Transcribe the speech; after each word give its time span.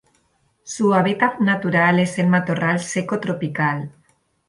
Su 0.63 0.95
hábitat 0.95 1.37
natural 1.41 1.99
es 1.99 2.17
el 2.17 2.25
matorral 2.25 2.79
seco 2.79 3.19
tropical. 3.19 3.91